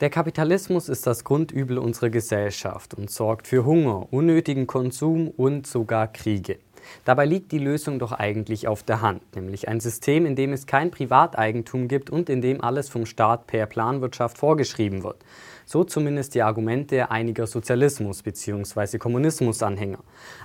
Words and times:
Der 0.00 0.10
Kapitalismus 0.10 0.88
ist 0.88 1.06
das 1.06 1.22
Grundübel 1.22 1.78
unserer 1.78 2.10
Gesellschaft 2.10 2.94
und 2.94 3.12
sorgt 3.12 3.46
für 3.46 3.64
Hunger, 3.64 4.12
unnötigen 4.12 4.66
Konsum 4.66 5.28
und 5.28 5.68
sogar 5.68 6.08
Kriege. 6.08 6.58
Dabei 7.04 7.26
liegt 7.26 7.52
die 7.52 7.60
Lösung 7.60 8.00
doch 8.00 8.10
eigentlich 8.10 8.66
auf 8.66 8.82
der 8.82 9.02
Hand, 9.02 9.22
nämlich 9.36 9.68
ein 9.68 9.78
System, 9.78 10.26
in 10.26 10.34
dem 10.34 10.52
es 10.52 10.66
kein 10.66 10.90
Privateigentum 10.90 11.86
gibt 11.86 12.10
und 12.10 12.28
in 12.28 12.42
dem 12.42 12.60
alles 12.60 12.88
vom 12.88 13.06
Staat 13.06 13.46
per 13.46 13.66
Planwirtschaft 13.66 14.36
vorgeschrieben 14.36 15.04
wird. 15.04 15.24
So 15.66 15.84
zumindest 15.84 16.34
die 16.34 16.42
Argumente 16.42 17.10
einiger 17.10 17.46
Sozialismus- 17.46 18.22
bzw. 18.22 18.98
Kommunismus-Anhänger. 18.98 19.98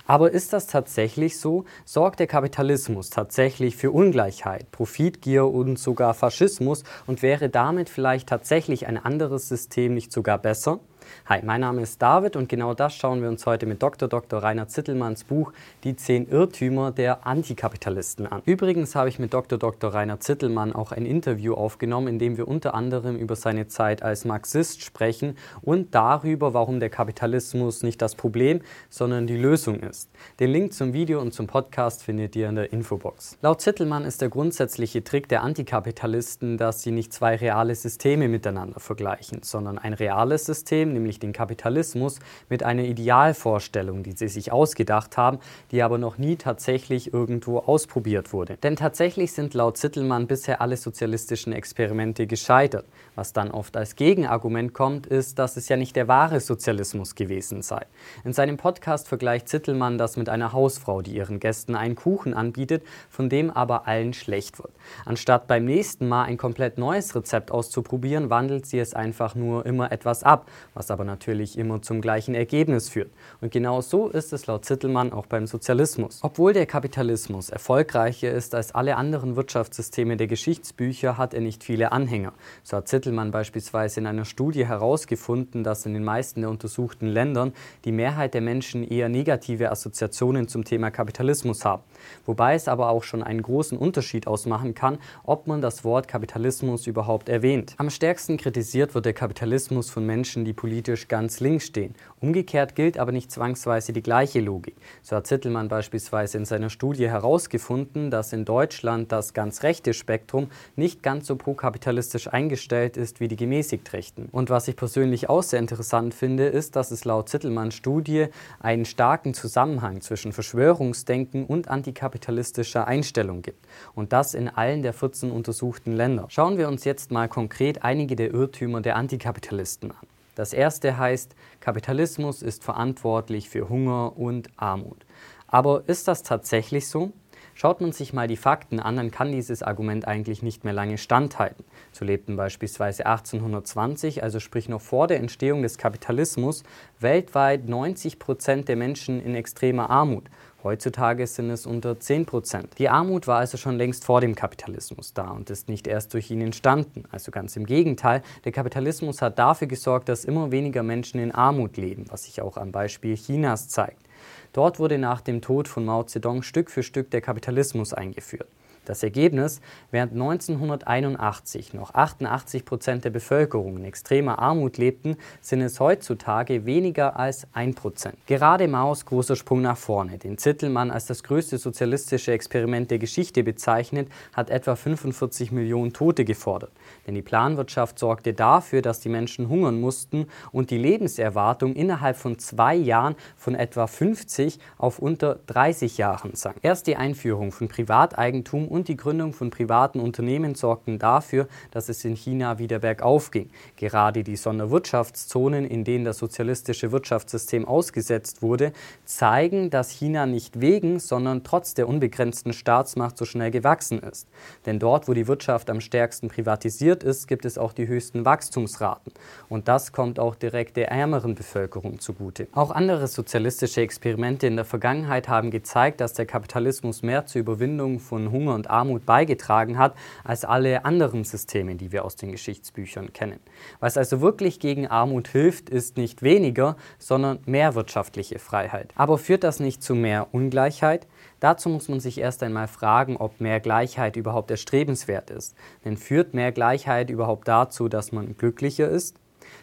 Aber 0.08 0.32
ist 0.32 0.54
das 0.54 0.68
tatsächlich 0.68 1.40
so? 1.40 1.66
Sorgt 1.86 2.20
der 2.20 2.28
Kapitalismus 2.28 3.10
tatsächlich 3.10 3.76
für 3.76 3.92
Ungleichheit, 3.92 4.72
Profitgier 4.72 5.46
und 5.46 5.78
sogar 5.78 6.14
Faschismus 6.14 6.84
und 7.08 7.22
wäre 7.22 7.50
damit 7.50 7.90
vielleicht 7.90 8.30
tatsächlich 8.30 8.88
ein 8.88 8.98
anderes 8.98 9.50
System 9.50 9.94
nicht 9.94 10.12
sogar 10.12 10.38
besser? 10.38 10.80
Hi, 11.26 11.40
mein 11.44 11.62
Name 11.62 11.82
ist 11.82 12.02
David 12.02 12.36
und 12.36 12.50
genau 12.50 12.74
das 12.74 12.96
schauen 12.96 13.22
wir 13.22 13.30
uns 13.30 13.46
heute 13.46 13.66
mit 13.66 13.82
Dr. 13.82 14.08
Dr. 14.08 14.42
Rainer 14.42 14.68
Zittelmanns 14.68 15.24
Buch 15.24 15.54
Die 15.84 15.96
zehn 15.96 16.28
Irrtümer 16.28 16.92
der 16.92 17.26
Antikapitalisten 17.26 18.28
an. 18.28 18.42
Übrigens 18.46 18.96
habe 18.96 19.10
ich 19.10 19.20
mit 19.20 19.34
Dr. 19.34 19.58
Dr. 19.58 19.94
Rainer 19.94 20.20
Zittelmann 20.20 20.74
auch 20.74 20.92
ein 20.92 21.06
Interview 21.06 21.54
aufgenommen, 21.54 22.08
in 22.08 22.20
dem 22.20 22.38
wir 22.38 22.48
unter 22.48 22.74
anderem 22.74 23.16
über 23.16 23.36
seine 23.36 23.68
Zeit 23.68 24.04
als 24.04 24.26
Marxist 24.26 24.84
sprechen 24.84 25.38
und 25.62 25.96
darüber, 25.96 26.54
warum 26.54 26.80
der 26.80 26.90
Kapitalismus 26.90 27.84
nicht 27.84 28.02
das 28.02 28.16
Problem, 28.16 28.62
sondern 28.90 29.28
die 29.28 29.38
Lösung 29.38 29.80
ist. 29.80 30.10
Den 30.40 30.52
Link 30.52 30.74
zum 30.74 30.94
Video 30.94 31.22
und 31.22 31.34
zum 31.34 31.48
Podcast 31.48 32.04
findet 32.04 32.36
ihr 32.36 32.50
in 32.50 32.56
der 32.56 32.72
Infobox. 32.74 33.38
Laut 33.42 33.62
Zittelmann 33.62 34.04
ist 34.06 34.22
der 34.22 34.30
grundsätzliche 34.30 35.04
Trick 35.04 35.30
der 35.30 35.44
Antikapitalisten, 35.44 36.58
dass 36.58 36.82
sie 36.82 36.92
nicht 36.92 37.14
zwei 37.14 37.36
reale 37.36 37.76
Systeme 37.76 38.28
miteinander 38.28 38.80
vergleichen, 38.80 39.44
sondern 39.44 39.78
ein 39.78 39.94
reales 39.94 40.46
System, 40.46 40.94
nämlich 41.00 41.20
den 41.20 41.34
Kapitalismus, 41.34 42.20
mit 42.50 42.64
einer 42.64 42.84
Idealvorstellung, 42.84 44.04
die 44.04 44.12
sie 44.12 44.28
sich 44.28 44.52
ausgedacht 44.52 45.18
haben, 45.18 45.40
die 45.72 45.82
aber 45.82 45.98
noch 45.98 46.18
nie 46.18 46.36
tatsächlich 46.36 47.14
irgendwo 47.14 47.60
ausprobiert 47.60 48.34
wurde. 48.34 48.58
Denn 48.58 48.76
tatsächlich 48.76 49.34
sind 49.34 49.54
laut 49.54 49.78
Zittelmann 49.78 50.28
bisher 50.28 50.62
alle 50.62 50.78
sozialistischen 50.78 51.54
Experimente 51.54 52.28
gescheitert. 52.28 52.86
Was 53.16 53.34
dann 53.34 53.52
oft 53.52 53.76
als 53.76 53.96
Gegenargument 53.96 54.74
kommt, 54.74 55.08
ist, 55.08 55.40
dass 55.40 55.58
es 55.58 55.70
ja 55.70 55.78
nicht 55.78 55.96
der 55.96 56.08
wahre 56.08 56.40
Sozialismus 56.40 57.16
gewesen 57.16 57.62
sei. 57.62 57.86
In 58.24 58.34
seinem 58.34 58.58
Podcast 58.58 59.08
vergleicht 59.08 59.50
Zittelmann 59.50 59.98
das 59.98 60.18
mit 60.18 60.30
einer 60.30 60.54
Hausfrau, 60.54 61.02
die 61.02 61.16
ihren 61.16 61.40
Gästen 61.40 61.76
einen 61.76 61.96
Kuchen 61.96 62.34
anbietet, 62.34 62.84
von 63.10 63.30
dem 63.30 63.50
aber 63.50 63.88
allen 63.88 64.14
schlecht 64.14 64.60
wird. 64.60 64.72
Anstatt 65.06 65.48
beim 65.48 65.66
nächsten 65.66 66.08
Mal 66.08 66.24
ein 66.24 66.38
komplett 66.38 66.78
neues 66.78 67.16
Rezept 67.16 67.52
auszuprobieren, 67.52 68.30
wandelt 68.30 68.66
sie 68.66 68.80
es 68.80 68.94
einfach 68.94 69.36
nur 69.36 69.66
immer 69.66 69.92
etwas 69.92 70.24
ab, 70.24 70.48
was 70.80 70.90
aber 70.90 71.04
natürlich 71.04 71.58
immer 71.58 71.82
zum 71.82 72.00
gleichen 72.00 72.34
Ergebnis 72.34 72.88
führt. 72.88 73.12
Und 73.42 73.52
genau 73.52 73.82
so 73.82 74.08
ist 74.08 74.32
es 74.32 74.48
laut 74.48 74.64
Zittelmann 74.64 75.12
auch 75.12 75.26
beim 75.26 75.46
Sozialismus. 75.46 76.20
Obwohl 76.24 76.54
der 76.54 76.66
Kapitalismus 76.66 77.50
erfolgreicher 77.50 78.32
ist 78.32 78.56
als 78.56 78.74
alle 78.74 78.96
anderen 78.96 79.36
Wirtschaftssysteme 79.36 80.16
der 80.16 80.28
Geschichtsbücher, 80.28 81.18
hat 81.18 81.34
er 81.34 81.42
nicht 81.42 81.66
viele 81.66 81.92
Anhänger. 81.92 82.32
So 82.64 82.78
hat 82.78 82.88
Zittelmann 82.88 83.32
beispielsweise 83.32 84.00
in 84.00 84.08
einer 84.08 84.24
Studie 84.24 84.66
herausgefunden, 84.66 85.66
dass 85.66 85.86
in 85.86 85.94
den 85.94 86.06
meisten 86.06 86.42
der 86.42 86.50
untersuchten 86.50 87.08
Ländern 87.08 87.52
die 87.84 87.92
Mehrheit 87.92 88.34
der 88.34 88.42
Menschen 88.42 88.82
eher 88.90 89.10
negative 89.10 89.72
Assoziationen 89.72 90.48
zum 90.48 90.64
Thema 90.64 90.92
Kapitalismus 90.92 91.66
haben. 91.66 91.84
Wobei 92.26 92.56
es 92.56 92.70
aber 92.70 92.88
auch 92.88 93.04
schon 93.04 93.22
einen 93.22 93.42
großen 93.42 93.78
Unterschied 93.78 94.28
ausmachen 94.28 94.76
kann, 94.76 94.98
ob 95.26 95.46
man 95.46 95.60
das 95.60 95.84
Wort 95.84 96.08
Kapitalismus 96.08 96.88
überhaupt 96.88 97.28
erwähnt. 97.28 97.76
Am 97.76 97.90
stärksten 97.90 98.38
kritisiert 98.38 98.96
wird 98.96 99.06
der 99.06 99.14
Kapitalismus 99.14 99.90
von 99.90 100.06
Menschen, 100.06 100.46
die 100.46 100.54
politisch 100.54 100.69
politisch 100.70 101.08
ganz 101.08 101.40
links 101.40 101.66
stehen. 101.66 101.96
Umgekehrt 102.22 102.76
gilt 102.76 103.00
aber 103.00 103.12
nicht 103.12 103.32
zwangsweise 103.32 103.92
die 103.92 104.04
gleiche 104.04 104.40
Logik. 104.40 104.76
So 105.02 105.16
hat 105.16 105.26
Zittelmann 105.26 105.68
beispielsweise 105.68 106.38
in 106.38 106.46
seiner 106.46 106.70
Studie 106.70 107.10
herausgefunden, 107.10 108.12
dass 108.12 108.34
in 108.34 108.46
Deutschland 108.46 109.12
das 109.12 109.34
ganz 109.34 109.64
rechte 109.64 109.96
Spektrum 109.96 110.52
nicht 110.76 111.02
ganz 111.02 111.26
so 111.26 111.36
prokapitalistisch 111.38 112.32
eingestellt 112.32 112.98
ist 112.98 113.20
wie 113.20 113.28
die 113.28 113.36
gemäßigt 113.36 113.92
Rechten. 113.94 114.30
Und 114.32 114.52
was 114.52 114.68
ich 114.68 114.76
persönlich 114.76 115.28
auch 115.28 115.42
sehr 115.42 115.58
interessant 115.58 116.14
finde, 116.14 116.46
ist, 116.46 116.76
dass 116.76 116.92
es 116.92 117.04
laut 117.04 117.30
Zittelmanns 117.30 117.74
Studie 117.74 118.28
einen 118.60 118.86
starken 118.86 119.34
Zusammenhang 119.34 120.02
zwischen 120.02 120.34
Verschwörungsdenken 120.34 121.48
und 121.48 121.68
antikapitalistischer 121.68 122.86
Einstellung 122.86 123.42
gibt. 123.42 123.66
Und 123.96 124.14
das 124.14 124.36
in 124.36 124.50
allen 124.50 124.84
der 124.84 124.94
14 124.94 125.32
untersuchten 125.32 125.94
Ländern. 125.94 126.28
Schauen 126.30 126.60
wir 126.60 126.68
uns 126.68 126.84
jetzt 126.84 127.10
mal 127.10 127.28
konkret 127.28 127.84
einige 127.84 128.16
der 128.16 128.32
Irrtümer 128.32 128.82
der 128.82 128.98
Antikapitalisten 128.98 129.90
an. 129.90 130.19
Das 130.36 130.54
erste 130.54 130.98
heißt, 130.98 131.36
Kapitalismus 131.60 132.42
ist 132.42 132.64
verantwortlich 132.64 133.50
für 133.50 133.70
Hunger 133.70 134.18
und 134.18 134.50
Armut. 134.58 135.06
Aber 135.48 135.84
ist 135.88 136.08
das 136.08 136.24
tatsächlich 136.24 136.88
so? 136.88 137.12
Schaut 137.60 137.82
man 137.82 137.92
sich 137.92 138.14
mal 138.14 138.30
die 138.30 138.38
Fakten 138.38 138.80
an, 138.80 138.96
dann 138.96 139.12
kann 139.12 139.34
dieses 139.34 139.64
Argument 139.64 140.08
eigentlich 140.08 140.42
nicht 140.42 140.64
mehr 140.64 140.72
lange 140.72 140.98
standhalten. 140.98 141.66
So 141.92 142.06
lebten 142.06 142.38
beispielsweise 142.38 143.06
1820, 143.06 144.24
also 144.24 144.40
sprich 144.40 144.70
noch 144.70 144.80
vor 144.80 145.08
der 145.08 145.18
Entstehung 145.18 145.62
des 145.62 145.78
Kapitalismus, 145.78 146.64
weltweit 147.02 147.68
90 147.68 148.18
Prozent 148.18 148.70
der 148.70 148.78
Menschen 148.78 149.22
in 149.22 149.36
extremer 149.36 149.90
Armut. 149.90 150.30
Heutzutage 150.62 151.26
sind 151.26 151.50
es 151.52 151.66
unter 151.66 152.02
10 152.02 152.26
Prozent. 152.26 152.80
Die 152.80 152.90
Armut 152.90 153.28
war 153.28 153.40
also 153.40 153.56
schon 153.56 153.78
längst 153.78 154.04
vor 154.04 154.20
dem 154.20 154.36
Kapitalismus 154.36 155.14
da 155.14 155.32
und 155.32 155.50
ist 155.50 155.70
nicht 155.70 155.88
erst 155.88 156.14
durch 156.14 156.30
ihn 156.32 156.42
entstanden. 156.42 157.06
Also 157.12 157.32
ganz 157.32 157.56
im 157.56 157.66
Gegenteil, 157.66 158.22
der 158.44 158.52
Kapitalismus 158.52 159.22
hat 159.22 159.40
dafür 159.40 159.68
gesorgt, 159.68 160.10
dass 160.10 160.26
immer 160.26 160.52
weniger 160.52 160.84
Menschen 160.84 161.22
in 161.22 161.32
Armut 161.32 161.78
leben, 161.78 162.08
was 162.10 162.26
sich 162.26 162.42
auch 162.42 162.58
am 162.58 162.74
Beispiel 162.74 163.16
Chinas 163.16 163.70
zeigt. 163.70 164.06
Dort 164.52 164.80
wurde 164.80 164.98
nach 164.98 165.22
dem 165.22 165.42
Tod 165.42 165.70
von 165.70 165.86
Mao 165.86 166.04
Zedong 166.04 166.44
Stück 166.44 166.70
für 166.70 166.84
Stück 166.84 167.10
der 167.12 167.22
Kapitalismus 167.22 167.94
eingeführt. 167.94 168.50
Das 168.90 169.04
Ergebnis, 169.04 169.62
während 169.92 170.14
1981 170.14 171.76
noch 171.76 171.94
88 171.94 172.66
Prozent 172.66 173.06
der 173.06 173.12
Bevölkerung 173.12 173.78
in 173.78 173.86
extremer 173.86 174.40
Armut 174.40 174.80
lebten, 174.80 175.16
sind 175.42 175.62
es 175.62 175.80
heutzutage 175.80 176.66
weniger 176.66 177.16
als 177.16 177.46
1 177.54 177.76
Prozent. 177.76 178.18
Gerade 178.26 178.68
Maos 178.68 179.06
großer 179.06 179.36
Sprung 179.36 179.62
nach 179.62 179.78
vorne, 179.78 180.18
den 180.18 180.40
Zittelmann 180.40 180.90
als 180.90 181.06
das 181.06 181.22
größte 181.22 181.60
sozialistische 181.60 182.32
Experiment 182.32 182.90
der 182.90 182.98
Geschichte 182.98 183.44
bezeichnet, 183.44 184.10
hat 184.34 184.50
etwa 184.50 184.76
45 184.76 185.52
Millionen 185.52 185.94
Tote 185.94 186.26
gefordert. 186.26 186.72
Denn 187.06 187.14
die 187.14 187.22
Planwirtschaft 187.22 188.00
sorgte 188.00 188.34
dafür, 188.34 188.82
dass 188.82 189.02
die 189.02 189.10
Menschen 189.10 189.50
hungern 189.50 189.80
mussten 189.80 190.26
und 190.52 190.72
die 190.72 190.80
Lebenserwartung 190.80 191.76
innerhalb 191.76 192.18
von 192.18 192.40
zwei 192.40 192.74
Jahren 192.74 193.16
von 193.38 193.54
etwa 193.54 193.86
50 193.86 194.58
auf 194.80 194.98
unter 194.98 195.38
30 195.46 196.00
Jahren 196.00 196.34
sank. 196.34 196.56
Erst 196.64 196.88
die 196.88 196.96
Einführung 196.96 197.52
von 197.52 197.68
Privateigentum 197.68 198.68
und 198.68 198.79
und 198.80 198.88
die 198.88 198.96
Gründung 198.96 199.34
von 199.34 199.50
privaten 199.50 200.00
Unternehmen 200.00 200.56
sorgten 200.56 201.00
dafür, 201.00 201.48
dass 201.72 201.90
es 201.90 202.06
in 202.06 202.16
China 202.16 202.60
wieder 202.60 202.80
bergauf 202.80 203.30
ging. 203.30 203.50
Gerade 203.76 204.24
die 204.24 204.38
Sonderwirtschaftszonen, 204.38 205.66
in 205.66 205.84
denen 205.84 206.06
das 206.06 206.18
sozialistische 206.18 206.94
Wirtschaftssystem 206.94 207.66
ausgesetzt 207.66 208.42
wurde, 208.42 208.72
zeigen, 209.04 209.70
dass 209.70 209.90
China 209.90 210.26
nicht 210.26 210.62
wegen, 210.62 211.00
sondern 211.00 211.44
trotz 211.44 211.74
der 211.74 211.90
unbegrenzten 211.90 212.54
Staatsmacht 212.54 213.18
so 213.18 213.26
schnell 213.26 213.52
gewachsen 213.52 214.00
ist. 214.00 214.30
Denn 214.66 214.80
dort, 214.80 215.10
wo 215.10 215.14
die 215.14 215.28
Wirtschaft 215.28 215.70
am 215.70 215.82
stärksten 215.82 216.30
privatisiert 216.30 217.04
ist, 217.04 217.28
gibt 217.28 217.44
es 217.44 217.58
auch 217.58 217.74
die 217.74 217.88
höchsten 217.88 218.24
Wachstumsraten. 218.24 219.12
Und 219.50 219.68
das 219.68 219.92
kommt 219.92 220.20
auch 220.20 220.36
direkt 220.36 220.78
der 220.78 220.90
ärmeren 220.90 221.36
Bevölkerung 221.36 222.00
zugute. 222.00 222.48
Auch 222.54 222.72
andere 222.72 223.08
sozialistische 223.08 223.82
Experimente 223.82 224.48
in 224.48 224.56
der 224.56 224.64
Vergangenheit 224.64 225.28
haben 225.28 225.52
gezeigt, 225.52 226.00
dass 226.00 226.14
der 226.14 226.26
Kapitalismus 226.26 227.02
mehr 227.02 227.26
zur 227.26 227.42
Überwindung 227.42 228.00
von 228.00 228.32
Hunger 228.32 228.56
und 228.56 228.69
Armut 228.70 229.06
beigetragen 229.06 229.78
hat 229.78 229.96
als 230.24 230.46
alle 230.46 230.86
anderen 230.86 231.24
Systeme, 231.24 231.76
die 231.76 231.92
wir 231.92 232.06
aus 232.06 232.16
den 232.16 232.32
Geschichtsbüchern 232.32 233.14
kennen. 233.14 233.40
Was 233.80 233.98
also 233.98 234.22
wirklich 234.22 234.60
gegen 234.60 234.88
Armut 234.88 235.28
hilft, 235.28 235.70
ist 235.70 235.98
nicht 235.98 236.22
weniger, 236.22 236.76
sondern 236.98 237.40
mehr 237.46 237.76
wirtschaftliche 237.76 238.40
Freiheit. 238.40 238.94
Aber 238.96 239.18
führt 239.18 239.44
das 239.44 239.60
nicht 239.60 239.84
zu 239.84 239.96
mehr 239.96 240.28
Ungleichheit? 240.32 241.08
Dazu 241.40 241.70
muss 241.70 241.88
man 241.88 242.00
sich 242.00 242.18
erst 242.20 242.44
einmal 242.44 242.68
fragen, 242.68 243.18
ob 243.18 243.40
mehr 243.40 243.60
Gleichheit 243.60 244.16
überhaupt 244.16 244.52
erstrebenswert 244.52 245.30
ist. 245.30 245.56
Denn 245.86 245.98
führt 245.98 246.34
mehr 246.34 246.52
Gleichheit 246.52 247.10
überhaupt 247.10 247.48
dazu, 247.48 247.88
dass 247.88 248.12
man 248.12 248.36
glücklicher 248.38 248.90
ist? 248.90 249.18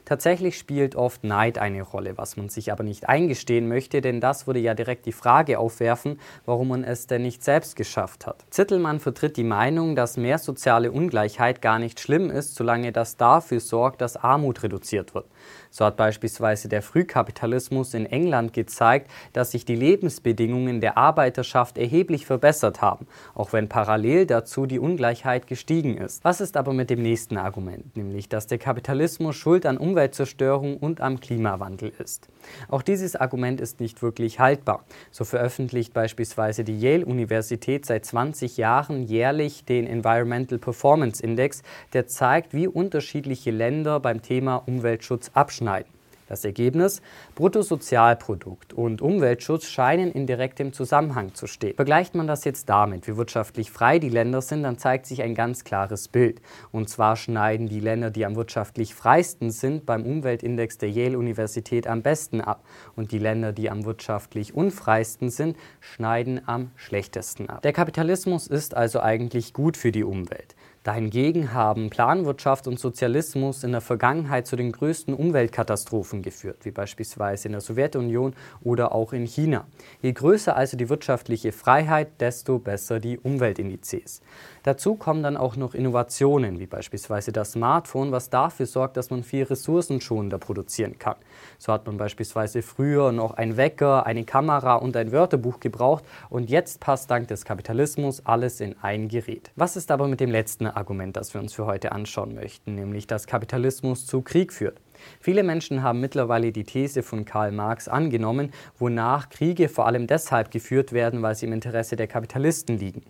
Tatsächlich 0.04 0.58
spielt 0.58 0.96
oft 0.96 1.24
Neid 1.24 1.58
eine 1.58 1.82
Rolle, 1.82 2.16
was 2.16 2.36
man 2.36 2.48
sich 2.48 2.72
aber 2.72 2.84
nicht 2.84 3.08
eingestehen 3.08 3.68
möchte, 3.68 4.00
denn 4.00 4.20
das 4.20 4.46
würde 4.46 4.60
ja 4.60 4.74
direkt 4.74 5.06
die 5.06 5.12
Frage 5.12 5.58
aufwerfen, 5.58 6.20
warum 6.44 6.68
man 6.68 6.84
es 6.84 7.06
denn 7.06 7.22
nicht 7.22 7.42
selbst 7.42 7.76
geschafft 7.76 8.26
hat. 8.26 8.44
Zittelmann 8.50 9.00
vertritt 9.00 9.36
die 9.36 9.44
Meinung, 9.44 9.96
dass 9.96 10.16
mehr 10.16 10.38
soziale 10.38 10.92
Ungleichheit 10.92 11.62
gar 11.62 11.78
nicht 11.78 12.00
schlimm 12.00 12.30
ist, 12.30 12.54
solange 12.54 12.92
das 12.92 13.16
dafür 13.16 13.60
sorgt, 13.60 14.00
dass 14.00 14.16
Armut 14.16 14.62
reduziert 14.62 15.14
wird. 15.14 15.26
So 15.70 15.84
hat 15.84 15.96
beispielsweise 15.96 16.68
der 16.68 16.82
Frühkapitalismus 16.82 17.92
in 17.94 18.06
England 18.06 18.52
gezeigt, 18.52 19.10
dass 19.32 19.50
sich 19.50 19.64
die 19.64 19.76
Lebensbedingungen 19.76 20.80
der 20.80 20.96
Arbeiterschaft 20.96 21.76
erheblich 21.76 22.24
verbessert 22.24 22.80
haben, 22.80 23.06
auch 23.34 23.52
wenn 23.52 23.68
parallel 23.68 24.26
dazu 24.26 24.66
die 24.66 24.78
Ungleichheit 24.78 25.46
gestiegen 25.46 25.98
ist. 25.98 26.24
Was 26.24 26.40
ist 26.40 26.56
aber 26.56 26.72
mit 26.72 26.88
dem 26.90 27.02
nächsten 27.02 27.36
Argument, 27.36 27.96
nämlich 27.96 28.28
dass 28.28 28.46
der 28.46 28.58
Kapitalismus 28.58 29.36
schuld 29.36 29.66
an 29.66 29.75
an 29.76 29.78
Umweltzerstörung 29.78 30.78
und 30.78 31.00
am 31.00 31.20
Klimawandel 31.20 31.92
ist. 31.98 32.28
Auch 32.68 32.82
dieses 32.82 33.16
Argument 33.16 33.60
ist 33.60 33.80
nicht 33.80 34.02
wirklich 34.02 34.40
haltbar. 34.40 34.84
So 35.10 35.24
veröffentlicht 35.24 35.92
beispielsweise 35.92 36.64
die 36.64 36.78
Yale-Universität 36.78 37.86
seit 37.86 38.04
20 38.04 38.56
Jahren 38.56 39.02
jährlich 39.02 39.64
den 39.64 39.86
Environmental 39.86 40.58
Performance 40.58 41.22
Index, 41.22 41.62
der 41.92 42.06
zeigt, 42.06 42.54
wie 42.54 42.68
unterschiedliche 42.68 43.50
Länder 43.50 44.00
beim 44.00 44.22
Thema 44.22 44.56
Umweltschutz 44.56 45.30
abschneiden. 45.34 45.95
Das 46.26 46.44
Ergebnis? 46.44 47.02
Bruttosozialprodukt 47.36 48.72
und 48.72 49.00
Umweltschutz 49.00 49.66
scheinen 49.66 50.10
in 50.10 50.26
direktem 50.26 50.72
Zusammenhang 50.72 51.34
zu 51.34 51.46
stehen. 51.46 51.76
Vergleicht 51.76 52.14
man 52.14 52.26
das 52.26 52.44
jetzt 52.44 52.68
damit, 52.68 53.06
wie 53.06 53.16
wirtschaftlich 53.16 53.70
frei 53.70 53.98
die 53.98 54.08
Länder 54.08 54.42
sind, 54.42 54.64
dann 54.64 54.78
zeigt 54.78 55.06
sich 55.06 55.22
ein 55.22 55.34
ganz 55.34 55.64
klares 55.64 56.08
Bild. 56.08 56.40
Und 56.72 56.88
zwar 56.88 57.16
schneiden 57.16 57.68
die 57.68 57.80
Länder, 57.80 58.10
die 58.10 58.26
am 58.26 58.34
wirtschaftlich 58.34 58.94
freisten 58.94 59.50
sind, 59.50 59.86
beim 59.86 60.04
Umweltindex 60.04 60.78
der 60.78 60.90
Yale-Universität 60.90 61.86
am 61.86 62.02
besten 62.02 62.40
ab. 62.40 62.64
Und 62.96 63.12
die 63.12 63.18
Länder, 63.18 63.52
die 63.52 63.70
am 63.70 63.84
wirtschaftlich 63.84 64.54
unfreisten 64.54 65.30
sind, 65.30 65.56
schneiden 65.80 66.40
am 66.46 66.72
schlechtesten 66.74 67.48
ab. 67.48 67.62
Der 67.62 67.72
Kapitalismus 67.72 68.48
ist 68.48 68.74
also 68.74 69.00
eigentlich 69.00 69.52
gut 69.52 69.76
für 69.76 69.92
die 69.92 70.04
Umwelt. 70.04 70.56
Dahingegen 70.86 71.52
haben 71.52 71.90
Planwirtschaft 71.90 72.68
und 72.68 72.78
Sozialismus 72.78 73.64
in 73.64 73.72
der 73.72 73.80
Vergangenheit 73.80 74.46
zu 74.46 74.54
den 74.54 74.70
größten 74.70 75.14
Umweltkatastrophen 75.14 76.22
geführt, 76.22 76.58
wie 76.64 76.70
beispielsweise 76.70 77.48
in 77.48 77.52
der 77.52 77.60
Sowjetunion 77.60 78.34
oder 78.62 78.92
auch 78.92 79.12
in 79.12 79.26
China. 79.26 79.66
Je 80.00 80.12
größer 80.12 80.54
also 80.56 80.76
die 80.76 80.88
wirtschaftliche 80.88 81.50
Freiheit, 81.50 82.20
desto 82.20 82.60
besser 82.60 83.00
die 83.00 83.18
Umweltindizes. 83.18 84.22
Dazu 84.66 84.96
kommen 84.96 85.22
dann 85.22 85.36
auch 85.36 85.54
noch 85.54 85.74
Innovationen, 85.74 86.58
wie 86.58 86.66
beispielsweise 86.66 87.30
das 87.30 87.52
Smartphone, 87.52 88.10
was 88.10 88.30
dafür 88.30 88.66
sorgt, 88.66 88.96
dass 88.96 89.10
man 89.10 89.22
viel 89.22 89.44
ressourcenschonender 89.44 90.38
produzieren 90.38 90.98
kann. 90.98 91.14
So 91.56 91.72
hat 91.72 91.86
man 91.86 91.98
beispielsweise 91.98 92.62
früher 92.62 93.12
noch 93.12 93.34
einen 93.34 93.56
Wecker, 93.56 94.06
eine 94.06 94.24
Kamera 94.24 94.74
und 94.74 94.96
ein 94.96 95.12
Wörterbuch 95.12 95.60
gebraucht 95.60 96.02
und 96.30 96.50
jetzt 96.50 96.80
passt 96.80 97.12
dank 97.12 97.28
des 97.28 97.44
Kapitalismus 97.44 98.26
alles 98.26 98.60
in 98.60 98.74
ein 98.82 99.06
Gerät. 99.06 99.52
Was 99.54 99.76
ist 99.76 99.92
aber 99.92 100.08
mit 100.08 100.18
dem 100.18 100.32
letzten 100.32 100.66
Argument, 100.66 101.16
das 101.16 101.32
wir 101.32 101.40
uns 101.40 101.52
für 101.52 101.66
heute 101.66 101.92
anschauen 101.92 102.34
möchten, 102.34 102.74
nämlich 102.74 103.06
dass 103.06 103.28
Kapitalismus 103.28 104.04
zu 104.04 104.20
Krieg 104.20 104.52
führt? 104.52 104.80
Viele 105.20 105.44
Menschen 105.44 105.84
haben 105.84 106.00
mittlerweile 106.00 106.50
die 106.50 106.64
These 106.64 107.04
von 107.04 107.24
Karl 107.24 107.52
Marx 107.52 107.86
angenommen, 107.86 108.50
wonach 108.80 109.28
Kriege 109.28 109.68
vor 109.68 109.86
allem 109.86 110.08
deshalb 110.08 110.50
geführt 110.50 110.92
werden, 110.92 111.22
weil 111.22 111.36
sie 111.36 111.46
im 111.46 111.52
Interesse 111.52 111.94
der 111.94 112.08
Kapitalisten 112.08 112.76
liegen 112.80 113.02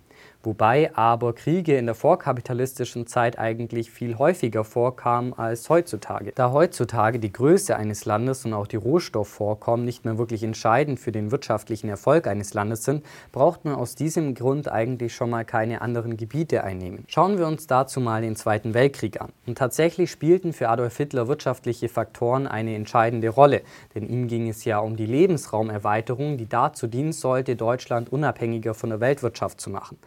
wobei 0.47 0.95
aber 0.95 1.33
Kriege 1.33 1.77
in 1.77 1.87
der 1.87 1.95
vorkapitalistischen 1.95 3.05
Zeit 3.05 3.37
eigentlich 3.37 3.91
viel 3.91 4.17
häufiger 4.17 4.63
vorkamen 4.63 5.33
als 5.33 5.69
heutzutage. 5.69 6.31
Da 6.35 6.53
heutzutage 6.53 7.19
die 7.19 7.33
Größe 7.33 7.75
eines 7.75 8.05
Landes 8.05 8.45
und 8.45 8.53
auch 8.53 8.65
die 8.65 8.77
Rohstoffvorkommen 8.77 9.85
nicht 9.85 10.05
mehr 10.05 10.17
wirklich 10.17 10.43
entscheidend 10.43 11.01
für 11.01 11.11
den 11.11 11.31
wirtschaftlichen 11.31 11.89
Erfolg 11.89 12.27
eines 12.27 12.53
Landes 12.53 12.85
sind, 12.85 13.05
braucht 13.33 13.65
man 13.65 13.75
aus 13.75 13.95
diesem 13.95 14.35
Grund 14.35 14.71
eigentlich 14.71 15.13
schon 15.13 15.29
mal 15.29 15.43
keine 15.43 15.81
anderen 15.81 16.15
Gebiete 16.15 16.63
einnehmen. 16.63 17.03
Schauen 17.07 17.37
wir 17.37 17.45
uns 17.45 17.67
dazu 17.67 17.99
mal 17.99 18.21
den 18.21 18.37
Zweiten 18.37 18.73
Weltkrieg 18.73 19.19
an. 19.19 19.33
Und 19.47 19.57
tatsächlich 19.57 20.11
spielten 20.11 20.53
für 20.53 20.69
Adolf 20.69 20.95
Hitler 20.95 21.27
wirtschaftliche 21.27 21.89
Faktoren 21.89 22.47
eine 22.47 22.73
entscheidende 22.73 23.27
Rolle, 23.27 23.63
denn 23.95 24.07
ihm 24.07 24.27
ging 24.27 24.47
es 24.47 24.63
ja 24.63 24.79
um 24.79 24.95
die 24.95 25.07
Lebensraumerweiterung, 25.07 26.37
die 26.37 26.47
dazu 26.47 26.87
dienen 26.87 27.11
sollte, 27.11 27.57
Deutschland 27.57 28.13
unabhängiger 28.13 28.73
von 28.73 28.91
der 28.91 29.01
Weltwirtschaft 29.01 29.59
zu 29.59 29.69
machen 29.69 29.97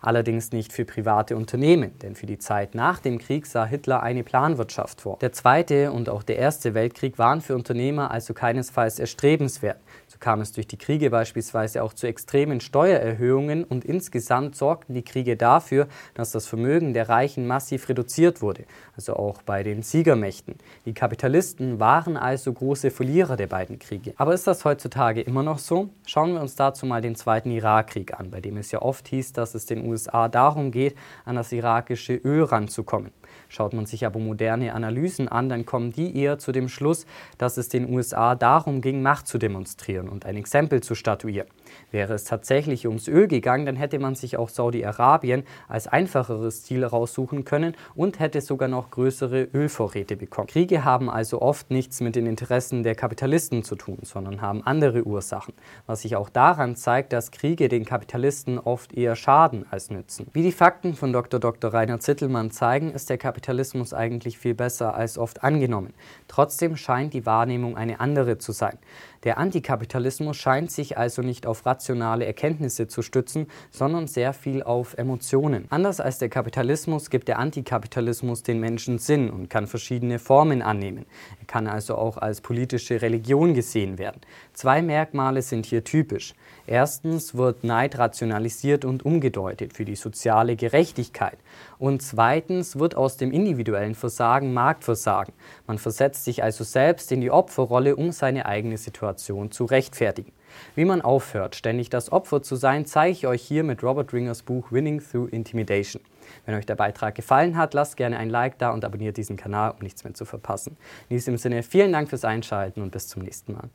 allerdings 0.00 0.52
nicht 0.52 0.72
für 0.72 0.84
private 0.84 1.36
Unternehmen, 1.36 1.98
denn 2.00 2.14
für 2.14 2.26
die 2.26 2.38
Zeit 2.38 2.74
nach 2.74 3.00
dem 3.00 3.18
Krieg 3.18 3.46
sah 3.46 3.64
Hitler 3.64 4.02
eine 4.02 4.24
Planwirtschaft 4.24 5.00
vor. 5.00 5.18
Der 5.20 5.32
Zweite 5.32 5.92
und 5.92 6.08
auch 6.08 6.22
der 6.22 6.38
Erste 6.38 6.74
Weltkrieg 6.74 7.18
waren 7.18 7.40
für 7.40 7.54
Unternehmer 7.54 8.10
also 8.10 8.34
keinesfalls 8.34 8.98
erstrebenswert. 8.98 9.78
So 10.06 10.18
kam 10.18 10.40
es 10.40 10.52
durch 10.52 10.66
die 10.66 10.78
Kriege 10.78 11.10
beispielsweise 11.10 11.82
auch 11.82 11.92
zu 11.92 12.06
extremen 12.06 12.60
Steuererhöhungen 12.60 13.64
und 13.64 13.84
insgesamt 13.84 14.56
sorgten 14.56 14.94
die 14.94 15.02
Kriege 15.02 15.36
dafür, 15.36 15.88
dass 16.14 16.30
das 16.30 16.46
Vermögen 16.46 16.94
der 16.94 17.08
Reichen 17.08 17.46
massiv 17.46 17.88
reduziert 17.88 18.40
wurde, 18.40 18.64
also 18.96 19.14
auch 19.14 19.42
bei 19.42 19.62
den 19.62 19.82
Siegermächten. 19.82 20.56
Die 20.84 20.94
Kapitalisten 20.94 21.80
waren 21.80 22.16
also 22.16 22.52
große 22.52 22.90
Verlierer 22.90 23.36
der 23.36 23.46
beiden 23.46 23.78
Kriege. 23.78 24.14
Aber 24.16 24.34
ist 24.34 24.46
das 24.46 24.64
heutzutage 24.64 25.20
immer 25.20 25.42
noch 25.42 25.58
so? 25.58 25.90
Schauen 26.06 26.34
wir 26.34 26.40
uns 26.40 26.56
dazu 26.56 26.86
mal 26.86 27.02
den 27.02 27.14
Zweiten 27.14 27.50
Irakkrieg 27.50 28.18
an, 28.18 28.30
bei 28.30 28.40
dem 28.40 28.56
es 28.56 28.70
ja 28.70 28.80
oft 28.82 29.08
hieß, 29.08 29.32
dass 29.32 29.47
es 29.54 29.66
den 29.66 29.86
USA 29.86 30.28
darum 30.28 30.70
geht, 30.70 30.96
an 31.24 31.36
das 31.36 31.52
irakische 31.52 32.14
Öl 32.14 32.44
ranzukommen. 32.44 33.12
Schaut 33.48 33.72
man 33.72 33.86
sich 33.86 34.04
aber 34.06 34.20
moderne 34.20 34.74
Analysen 34.74 35.28
an, 35.28 35.48
dann 35.48 35.66
kommen 35.66 35.92
die 35.92 36.16
eher 36.16 36.38
zu 36.38 36.52
dem 36.52 36.68
Schluss, 36.68 37.06
dass 37.38 37.56
es 37.56 37.68
den 37.68 37.92
USA 37.92 38.34
darum 38.34 38.80
ging, 38.80 39.02
Macht 39.02 39.26
zu 39.26 39.38
demonstrieren 39.38 40.08
und 40.08 40.26
ein 40.26 40.36
Exempel 40.36 40.82
zu 40.82 40.94
statuieren. 40.94 41.48
Wäre 41.90 42.14
es 42.14 42.24
tatsächlich 42.24 42.86
ums 42.86 43.08
Öl 43.08 43.28
gegangen, 43.28 43.66
dann 43.66 43.76
hätte 43.76 43.98
man 43.98 44.14
sich 44.14 44.36
auch 44.36 44.48
Saudi-Arabien 44.48 45.44
als 45.68 45.86
einfacheres 45.86 46.64
Ziel 46.64 46.84
raussuchen 46.84 47.44
können 47.44 47.74
und 47.94 48.20
hätte 48.20 48.40
sogar 48.40 48.68
noch 48.68 48.90
größere 48.90 49.48
Ölvorräte 49.54 50.16
bekommen. 50.16 50.48
Kriege 50.48 50.84
haben 50.84 51.10
also 51.10 51.40
oft 51.42 51.70
nichts 51.70 52.00
mit 52.00 52.16
den 52.16 52.26
Interessen 52.26 52.82
der 52.82 52.94
Kapitalisten 52.94 53.62
zu 53.62 53.76
tun, 53.76 53.98
sondern 54.02 54.40
haben 54.40 54.62
andere 54.64 55.04
Ursachen, 55.04 55.54
was 55.86 56.02
sich 56.02 56.16
auch 56.16 56.28
daran 56.28 56.76
zeigt, 56.76 57.12
dass 57.12 57.30
Kriege 57.30 57.68
den 57.68 57.84
Kapitalisten 57.84 58.58
oft 58.58 58.92
eher 58.94 59.16
schaden 59.16 59.66
als 59.70 59.90
nützen. 59.90 60.26
Wie 60.32 60.42
die 60.42 60.52
Fakten 60.52 60.94
von 60.94 61.12
Dr. 61.12 61.40
Dr. 61.40 61.72
Rainer 61.72 62.00
Zittelmann 62.00 62.50
zeigen, 62.50 62.90
ist 62.92 63.10
der 63.10 63.17
Kapitalismus 63.18 63.92
eigentlich 63.92 64.38
viel 64.38 64.54
besser 64.54 64.94
als 64.94 65.18
oft 65.18 65.42
angenommen. 65.44 65.92
Trotzdem 66.28 66.76
scheint 66.76 67.12
die 67.12 67.26
Wahrnehmung 67.26 67.76
eine 67.76 68.00
andere 68.00 68.38
zu 68.38 68.52
sein. 68.52 68.78
Der 69.24 69.38
Antikapitalismus 69.38 70.36
scheint 70.36 70.70
sich 70.70 70.96
also 70.96 71.22
nicht 71.22 71.46
auf 71.46 71.66
rationale 71.66 72.24
Erkenntnisse 72.24 72.86
zu 72.86 73.02
stützen, 73.02 73.46
sondern 73.70 74.06
sehr 74.06 74.32
viel 74.32 74.62
auf 74.62 74.96
Emotionen. 74.96 75.66
Anders 75.70 76.00
als 76.00 76.18
der 76.18 76.28
Kapitalismus 76.28 77.10
gibt 77.10 77.28
der 77.28 77.38
Antikapitalismus 77.38 78.42
den 78.42 78.60
Menschen 78.60 78.98
Sinn 78.98 79.30
und 79.30 79.50
kann 79.50 79.66
verschiedene 79.66 80.18
Formen 80.18 80.62
annehmen. 80.62 81.06
Er 81.40 81.46
kann 81.46 81.66
also 81.66 81.96
auch 81.96 82.16
als 82.16 82.40
politische 82.40 83.02
Religion 83.02 83.54
gesehen 83.54 83.98
werden. 83.98 84.20
Zwei 84.52 84.82
Merkmale 84.82 85.42
sind 85.42 85.66
hier 85.66 85.84
typisch. 85.84 86.34
Erstens 86.66 87.34
wird 87.34 87.64
Neid 87.64 87.98
rationalisiert 87.98 88.84
und 88.84 89.04
umgedeutet 89.04 89.72
für 89.72 89.84
die 89.84 89.96
soziale 89.96 90.54
Gerechtigkeit. 90.54 91.38
Und 91.78 92.02
zweitens 92.02 92.78
wird 92.78 92.96
aus 92.96 93.16
dem 93.16 93.30
individuellen 93.32 93.94
Versagen 93.94 94.52
Marktversagen. 94.52 95.32
Man 95.66 95.78
versetzt 95.78 96.24
sich 96.24 96.42
also 96.42 96.64
selbst 96.64 97.10
in 97.12 97.20
die 97.20 97.30
Opferrolle, 97.30 97.96
um 97.96 98.12
seine 98.12 98.46
eigene 98.46 98.76
Situation 99.08 99.50
zu 99.50 99.64
rechtfertigen. 99.64 100.32
Wie 100.74 100.84
man 100.84 101.02
aufhört, 101.02 101.56
ständig 101.56 101.90
das 101.90 102.10
Opfer 102.10 102.42
zu 102.42 102.56
sein, 102.56 102.86
zeige 102.86 103.12
ich 103.12 103.26
euch 103.26 103.42
hier 103.42 103.64
mit 103.64 103.82
Robert 103.82 104.12
Ringers 104.12 104.42
Buch 104.42 104.72
Winning 104.72 105.00
Through 105.00 105.28
Intimidation. 105.28 106.02
Wenn 106.44 106.54
euch 106.54 106.66
der 106.66 106.74
Beitrag 106.74 107.14
gefallen 107.14 107.56
hat, 107.56 107.74
lasst 107.74 107.96
gerne 107.96 108.18
ein 108.18 108.30
Like 108.30 108.58
da 108.58 108.70
und 108.70 108.84
abonniert 108.84 109.16
diesen 109.16 109.36
Kanal, 109.36 109.72
um 109.72 109.78
nichts 109.80 110.04
mehr 110.04 110.14
zu 110.14 110.24
verpassen. 110.24 110.76
In 111.08 111.16
diesem 111.16 111.36
Sinne 111.36 111.62
vielen 111.62 111.92
Dank 111.92 112.08
fürs 112.08 112.24
Einschalten 112.24 112.82
und 112.82 112.90
bis 112.90 113.08
zum 113.08 113.22
nächsten 113.22 113.52
Mal. 113.52 113.64